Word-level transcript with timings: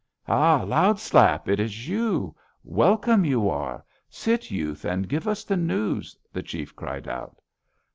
"'Ha! 0.25 0.63
Loud 0.63 0.99
Slap! 0.99 1.47
It 1.47 1.59
is 1.59 1.87
you! 1.87 2.35
Welcome 2.63 3.23
you 3.23 3.47
are! 3.47 3.85
Sit 4.09 4.49
youth 4.49 4.83
and 4.83 5.07
give 5.07 5.27
us 5.27 5.43
the 5.43 5.55
news!' 5.57 6.17
the 6.33 6.41
chief 6.41 6.75
cried 6.75 7.07
out. 7.07 7.37